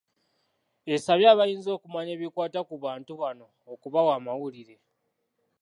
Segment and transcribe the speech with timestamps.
[0.93, 4.75] Esabye abayinza okumanya ebikwata ku bantu bano okubawa amawulire.